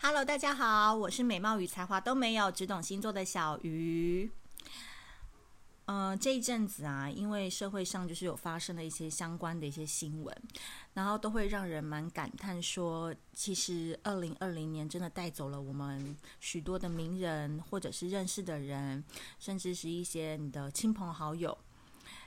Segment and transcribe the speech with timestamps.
[0.00, 4.30] Hello，大家好，我是美貌与才华都没有，只懂星座的小鱼。
[5.86, 10.42] 嗯、呃，这一阵子啊，因为社会上就是有发生了一些相关的一些新闻，
[10.94, 19.02] 然后都会让人蛮感叹说，其实二零二零年真的带走了我们许多的名人，或者是认识的人，
[19.40, 21.58] 甚至是一些你的亲朋好友。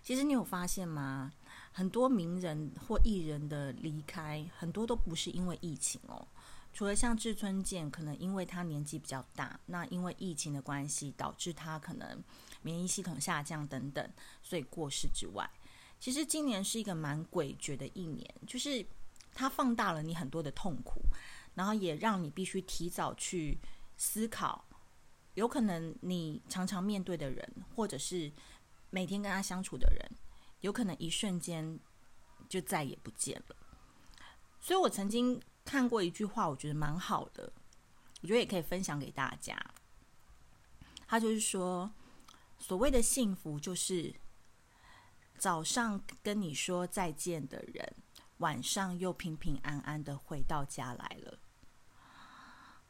[0.03, 1.31] 其实你有发现吗？
[1.71, 6.27] 很多名人或艺人的离开，很多都不是因为疫情哦。
[6.73, 12.23] 除了像志村健，可能因为他年纪比较大，那因为疫情的关系，导致他可能
[12.62, 14.09] 免疫系统下降等等，
[14.41, 15.48] 所以过世之外，
[15.99, 18.85] 其实今年是一个蛮诡谲的一年，就是
[19.34, 21.02] 它放大了你很多的痛苦，
[21.55, 23.57] 然后也让你必须提早去
[23.98, 24.65] 思考，
[25.34, 28.31] 有可能你常常面对的人，或者是
[28.90, 30.12] 每天跟他相处的人，
[30.62, 31.77] 有可能一瞬间
[32.48, 33.55] 就再也不见了。
[34.62, 35.38] 所以我曾经。
[35.63, 37.51] 看过一句话，我觉得蛮好的，
[38.21, 39.57] 我觉得也可以分享给大家。
[41.07, 41.91] 他就是说，
[42.57, 44.13] 所谓的幸福，就是
[45.37, 47.95] 早上跟你说再见的人，
[48.37, 51.37] 晚上又平平安安的回到家来了。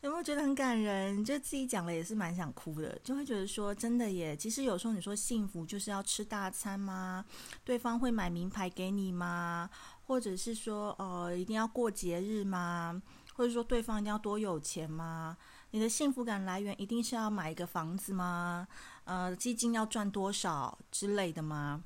[0.02, 1.23] 有没有觉得很感人？
[1.23, 4.35] 就自己讲了也是蛮想哭的，就会觉得说，真的耶。
[4.35, 7.23] 其实有时候你说幸福就是要吃大餐吗？
[7.63, 9.69] 对方会买名牌给你吗？
[10.12, 13.02] 或者是说，呃，一定要过节日吗？
[13.34, 15.38] 或者说，对方一定要多有钱吗？
[15.70, 18.68] 你的幸福感来源一定是要买一个房子吗？
[19.06, 21.81] 呃，基金要赚多少之类的吗？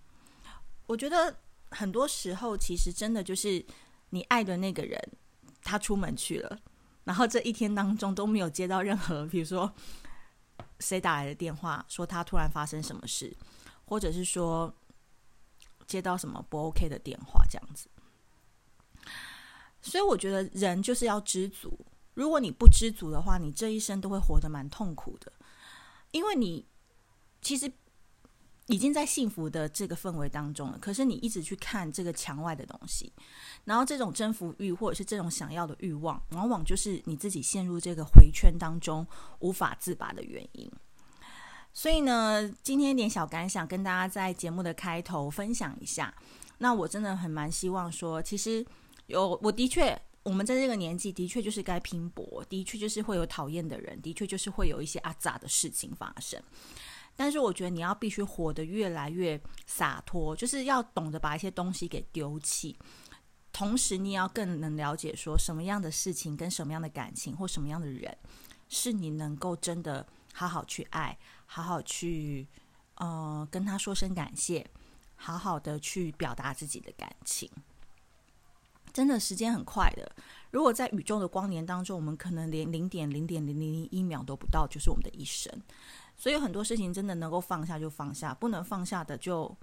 [0.87, 1.37] 我觉得
[1.69, 3.63] 很多时候，其实真的就是
[4.09, 4.99] 你爱的那个人，
[5.61, 6.59] 他出门去了，
[7.03, 9.71] 然后这一天当中都没有接到任何，比如说
[10.79, 13.37] 谁打来的电话，说他突然发生什么事，
[13.85, 14.73] 或者是说
[15.85, 17.87] 接到什么不 OK 的电话，这样子。
[19.85, 21.77] 所以我觉得人就是要知足。
[22.15, 25.31] 如果你不知足的话，你这一生都会活得蛮痛苦的，
[26.11, 26.65] 因为你
[27.41, 27.71] 其实
[28.65, 30.77] 已经在幸福的这个氛围当中了。
[30.79, 33.13] 可是你一直去看这个墙外的东西，
[33.65, 39.05] 然后这种征服欲或者是这种想要的欲望，往往就是你自己陷入这个回圈当中
[39.39, 40.71] 无法自拔的原因。
[41.73, 46.15] 所以呢，今天一点小感想跟大家在节目的开头分享一下。
[46.57, 48.65] 那我真的很蛮希望说，其实。
[49.07, 56.41] 有，我的确，我们在这个年纪的确就是该拼搏，的确就是会有讨厌的人，的确就是会有一些阿杂的事情发生。
[57.15, 62.77] 但是我觉得你要必须活得越来越洒脱，就是要懂得把一些东西给丢弃，
[63.53, 68.17] 同时你也要更能了解说什么样的事情跟什么样的感情或什么样的人
[68.67, 72.45] 是你能够真的好好去爱，好好去
[72.95, 74.65] 呃跟他说声感谢，
[75.15, 77.49] 好好的去表达自己的感情。
[78.95, 80.09] 真的时间很快的，
[80.51, 85.51] 如果在宇宙的光年当中，我们可能连零点零点零零零一秒都不到，就是我们的一生。
[86.15, 89.53] 所以很多事情真的能够放下就放下，不能放下的就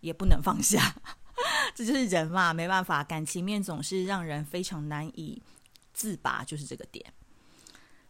[0.00, 0.94] 也不能放下。
[1.74, 5.42] 这就是人嘛，没办法，感情面总是让人非常难以
[5.94, 7.02] 自拔，就是这个点。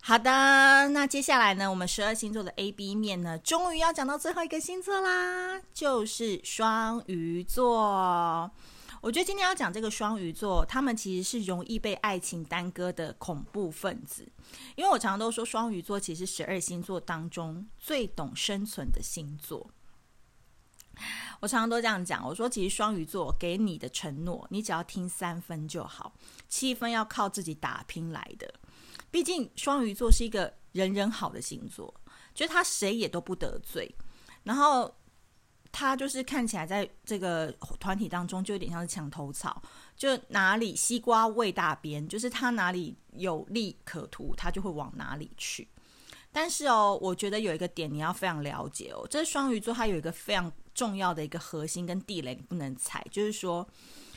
[0.02, 8.50] 好的，那接下来呢，我们十二星座的 A B 面呢，终于要讲到最后一个星座啦，就是双鱼座。
[9.06, 14.28] 我觉得今天要讲这个双鱼座，他们其实是容易被爱情耽搁的恐怖分子。
[14.74, 19.70] 因为我常常都说，双鱼座其实十二星座当中最懂生存的星座。
[21.38, 26.12] 我常常都这样讲，我说其实双鱼座给你的承诺，你只要听三分就好，
[26.48, 28.52] 七分要靠自己打拼来的。
[29.12, 31.94] 毕竟双鱼座是一个人人好的星座，
[32.34, 33.94] 就是他谁也都不得罪，
[34.42, 34.92] 然后。
[35.78, 39.60] 他就是看起来在这个团体当中就有点像是墙头草，
[39.94, 45.68] 就哪里西瓜喂大边，就是他哪里有利可图，他就会往哪里去。
[46.32, 53.68] 但是哦，我觉得有一个点你要非常了解哦，这双鱼座它有一个非常重要的一个核心跟地雷，你不能踩，就是说，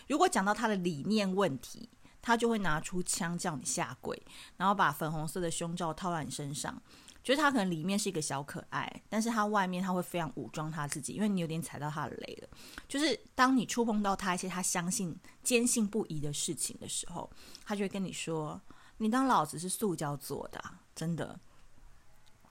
[0.08, 1.90] 如果讲到他的理念问题，
[2.22, 4.18] 他就会拿出枪叫你下跪，
[4.56, 6.82] 然后把粉红色的胸罩套在你身上。
[7.24, 12.50] 就是他可能里面是一个小可爱，但是他外面他会非常武装他自己，因为你有点踩到他的雷了。
[12.88, 17.30] 就是当你触碰到他一些他相信、坚信不疑的事情的时候，
[17.66, 18.60] 他就会跟你说
[18.98, 20.64] ：“你当老子是塑胶做的，
[20.96, 21.40] 真的。”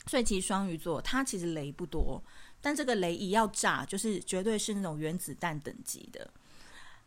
[0.07, 2.23] 所以其实双鱼座他其实雷不多，
[2.61, 6.31] 但这个雷一要炸，就是绝对是那种原子弹等级的。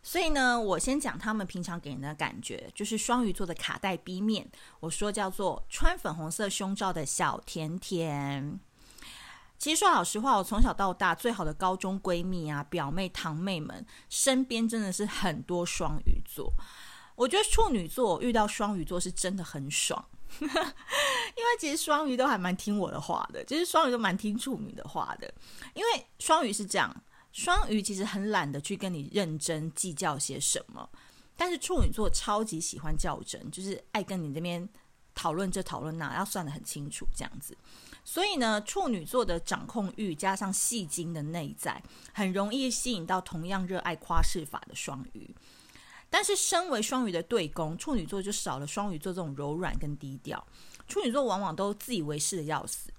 [0.03, 4.49] 所以呢，我先讲他们平常给人的感觉，就是双鱼座的卡带 B 面，
[4.79, 8.59] 我说叫做穿粉红色胸罩的小甜甜。
[9.59, 16.51] 其实说老实话，我从小到大最好的高中闺蜜啊、表妹、堂妹们身边真的是很多双鱼座。
[17.15, 20.03] 我觉得处女座遇到双鱼座是真的很爽，
[20.41, 25.31] 因为其实双鱼都还蛮听我的话的，其实双鱼都蛮听处女的话的。
[25.75, 26.91] 因为双鱼是这样，
[27.31, 30.89] 双鱼其实很懒得去跟你认真计较些什么，
[31.35, 34.67] 但是处女座超级喜欢较真，就是爱跟你这边
[35.15, 37.57] 讨论这讨论那，要算得很清楚这样子。
[38.03, 41.81] 所以呢，处女座的掌控欲加上戏精的内在，
[42.13, 45.33] 很容易吸引到同样热爱夸饰法的双鱼。
[46.09, 50.45] 但是，身为双鱼的对宫，处女座就少了双鱼座这种柔软跟低调。
[50.87, 52.89] 处女座往往都自以为是的要死，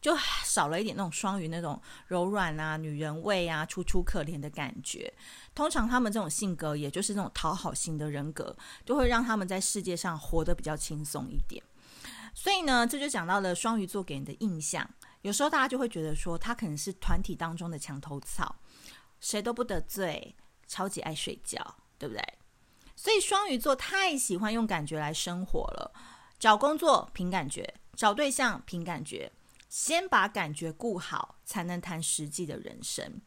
[0.00, 5.12] 就少了一点那种双鱼那种柔软啊、女人味啊、楚楚可怜的感觉。
[5.54, 11.62] 通常他们这种性格，也就是那种讨好型的人格，就会让他们在世界上活得比较轻松一点。
[12.34, 14.88] 所以呢，这就讲到了双鱼座给人的印象。
[15.22, 18.56] 有时候大家就会觉得说，他可能是团体当中的墙头草，
[19.18, 20.36] 谁都不得罪，
[20.68, 22.22] 超级爱睡觉，对不对？
[22.94, 25.92] 所以双鱼座太喜欢用感觉来生活了，
[26.38, 29.32] 找工作凭感觉，找对象凭感觉，
[29.68, 33.20] 先把感觉顾好，才能谈实际的人生。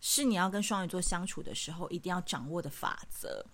[0.00, 3.44] 是你要跟双鱼座相处的时候，一定要掌握的法则。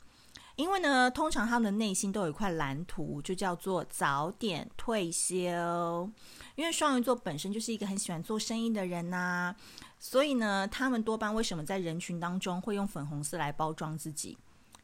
[0.57, 6.11] 因为呢，通常他们的内心都有一块蓝图，就叫做早点退休。
[6.57, 9.55] 因为双鱼座本身就是一个很喜欢做生意的人呐、
[9.99, 14.37] 所以呢，他们多半为什么在人群当中会用粉红色来包装自己？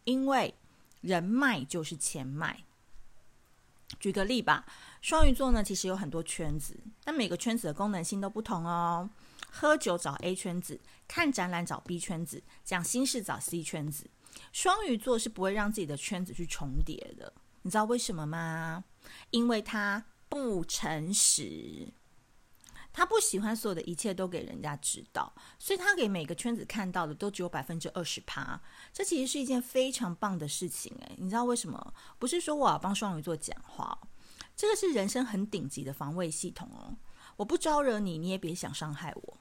[0.04, 0.54] 因为
[1.02, 2.64] 人脉就是钱脉。
[3.98, 4.64] 举个例吧，
[5.00, 9.08] 双鱼座呢，其实有很多圈子，但每个圈子的功能性都不同哦。
[9.50, 10.78] 喝酒找 A 圈子，
[11.08, 14.10] 看展览找 B 圈子，讲心事找 C 圈子。
[14.52, 18.84] 双鱼座是不会让自己的圈子去重叠的，你知道为什么吗？
[19.30, 21.88] 因为他不诚实，
[22.96, 28.58] 他不喜欢所有的一切都给人家知道，所以他给每个圈子看到的都只有百分之二十趴。
[28.90, 31.92] 这其实是一件非常棒的事情诶，你知道为什么？
[32.18, 33.98] 不是说我要帮双鱼座讲话，
[34.56, 36.96] 这个是人生很顶级的防卫系统哦。
[37.36, 39.38] 我不招惹你，你也别想伤害我。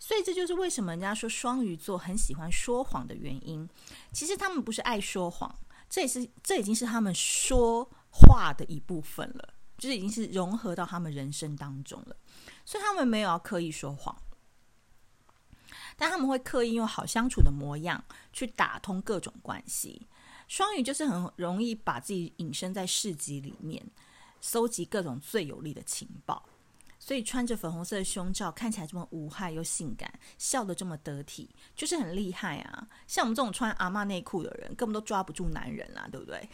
[0.00, 3.68] 所以这就是为什么人家说双鱼座很喜欢说谎的原因。
[4.12, 5.54] 其实他们不是爱说谎，
[5.88, 12.14] 这也是这已经是他们说话的一部分了，就是已经是融合到他们人生当中了。
[12.64, 14.16] 所以他们没有要刻意说谎，
[15.96, 20.06] 但他们会刻意用好相处的模样去打通各种关系。
[20.46, 23.84] 双鱼就是很容易把自己隐身在市集里面，
[24.40, 26.44] 搜集各种最有利的情报。
[27.02, 32.86] 所以穿着粉红色的胸罩，看起来这么无害又性感，笑得这么得体，就是很厉害啊！
[33.06, 36.46] 像我们这种穿阿妈内裤的人，根本都抓不住男人啦，对不对？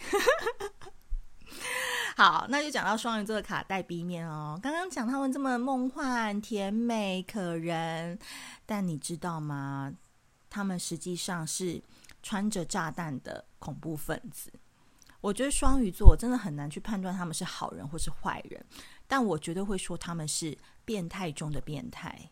[2.18, 4.58] 好，那就讲到双鱼座的卡带 B 面哦。
[4.62, 8.18] 刚刚讲他们这么梦幻、甜美、可人，
[8.64, 9.92] 但你知道吗？
[10.48, 11.82] 他们实际上是
[12.22, 14.50] 穿着炸弹的恐怖分子。
[15.20, 18.64] 我觉得双鱼座真的很难去判断他们是好人或是坏人。
[19.06, 22.30] 但我绝对会说他们是变态中的变态。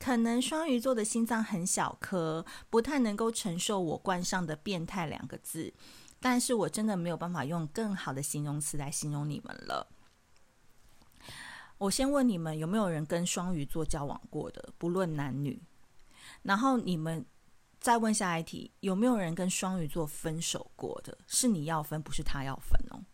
[0.00, 5.72] 可能双鱼座的心脏很小颗，不太能够承受我冠上的“变态”两个字。
[6.20, 9.86] 但是我真的没有办法用更好的形容词来形容你们了。
[11.78, 15.62] 我先问你们有没有人跟双鱼座交往过的，不论男女。
[16.42, 17.24] 然后你们
[17.78, 21.16] 再问下一题，有没有人跟双鱼座分手过的？
[21.26, 23.04] 是你要分，不是他要分哦。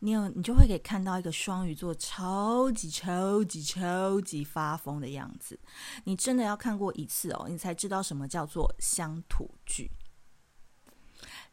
[0.00, 5.58] 你有，你就会可以看到一个双鱼座超级超级超级发疯的样子。
[6.04, 9.90] 你真的要看过一次哦，你才知道什么叫做乡土剧。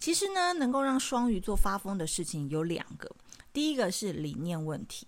[0.04, 3.10] 其实呢，能够让双鱼座发疯的事情有两个，
[3.54, 5.08] 第一个是理念问题，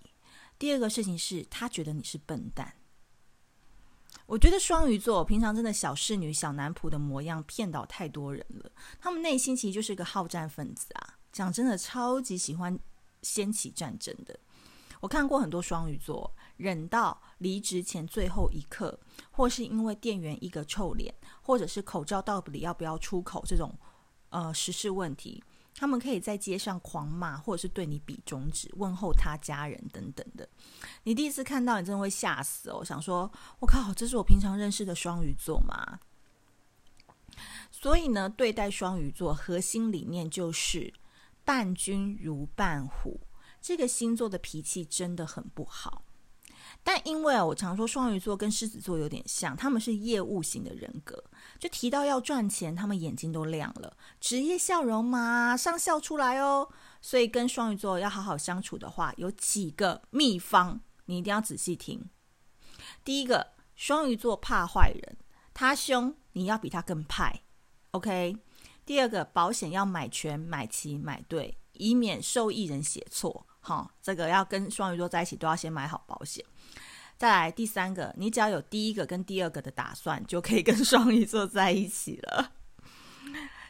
[0.58, 2.72] 第二个事情是他觉得你是笨蛋。
[4.24, 11.18] 我觉得双鱼座平常真的小侍女、小男仆的模样骗倒太多人了，他们内心其实就是一个好战分子啊。
[11.30, 12.78] 讲真的，超级喜欢。
[13.20, 14.38] 掀起战争的，
[15.00, 18.98] 我看过很多双鱼座忍到离职前最后一刻，
[19.32, 21.12] 或是因为店员一个臭脸，
[21.42, 23.76] 或者是口罩到底要不要出口这种
[24.30, 25.42] 呃时事问题，
[25.74, 30.48] 他们可以在街上狂骂，或者是对你比中指，问候他家人等等的。
[31.02, 32.78] 你第一次看到，你真的会吓死哦！
[32.78, 33.30] 我想说，
[33.60, 36.00] 我靠，这是我平常认识的双鱼座吗？
[37.70, 40.92] 所以呢，对待双鱼座核心理念就是。
[41.46, 43.20] 伴君如伴虎，
[43.62, 46.02] 这个星座的脾气真的很不好。
[46.86, 51.20] 但因为我常说双鱼座跟狮子座有点像，他们是业务型的人格，
[51.58, 56.68] 就提到要赚钱，他们眼睛都亮了，职业笑容马上笑出来哦。
[57.02, 62.08] 所以跟双鱼座要好好相处的话，有几个秘方，你一定要仔细听。
[63.02, 65.16] 第一个，双鱼座怕坏人，
[65.52, 67.42] 他凶，你要比他更派
[67.90, 68.36] ，OK。
[68.84, 73.44] 第二个，保险要买全、买齐、买对，以免受益人写错。
[73.66, 76.44] 好，这个要跟双鱼座在一起都要先买好保险。
[77.18, 82.52] 再来第三个，你只要有第一个跟第二个的打算，就可以跟 双鱼座在一起了。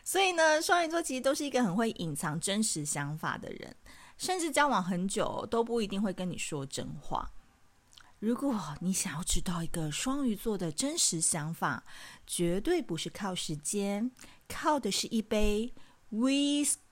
[0.05, 3.75] 所以呢，双鱼座其实都是一个很会隐藏真实想法的人，
[4.19, 7.31] 甚至交往很久都不一定会跟你说真话。
[8.19, 11.83] 如果你想要知道一个双鱼座的真实想法，
[12.27, 14.11] 绝对不是靠时间，
[14.47, 15.73] 靠的是一杯
[16.13, 16.83] whisky。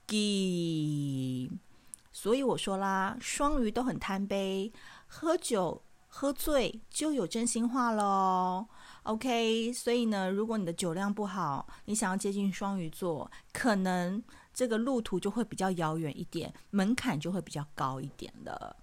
[2.15, 4.71] 所以我说啦，双鱼都很贪杯，
[5.05, 8.65] 喝酒喝醉就有真心话喽。
[9.03, 18.73] OK，所以呢，如果你的酒量不好，你想要接近双鱼座，可能这个路途就会比较遥远一点，门槛就会比较高一点的。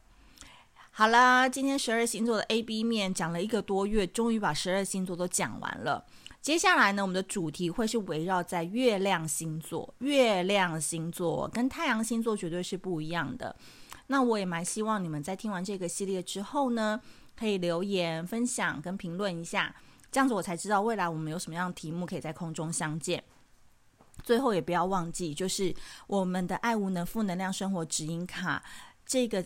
[0.95, 6.05] 好啦，今天十二星座的 A、B 面讲了一个多月，终于把十二星座都讲完了。
[6.43, 9.95] 接下来呢，我们的主题会是围绕在月亮星座。
[10.01, 13.57] 月亮星座跟太阳星座绝对是不一样的。
[14.09, 17.01] 那我也蛮希望你们在听完这个系列之后呢，
[17.35, 19.75] 可以留言分享跟评论一下，
[20.11, 23.25] 这样子我才知道未来我们有什么样的题目可以在空中相见。
[24.23, 25.75] 最后也不要忘记，就是
[26.07, 28.63] 我们的爱无能负能量生活指引卡
[29.07, 29.43] 这个。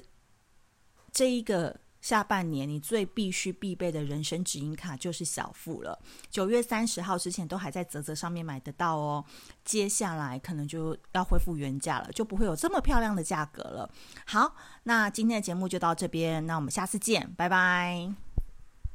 [1.16, 5.98] 这一个下半年，你最必须必备的人生指引卡就是小富了。
[6.28, 9.24] 九月三十号之前都还在泽泽上面买得到哦。
[9.64, 13.90] 接下来可能就要恢复原价了，就不会有这么漂亮的价格了。
[14.26, 18.25] 好，那今天的节目就到这边，那我们下次见，拜拜。